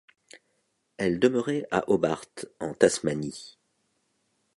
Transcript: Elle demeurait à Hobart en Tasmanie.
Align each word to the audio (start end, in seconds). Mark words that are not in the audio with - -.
Elle 0.97 1.19
demeurait 1.19 1.67
à 1.69 1.87
Hobart 1.91 2.25
en 2.59 2.73
Tasmanie. 2.73 3.59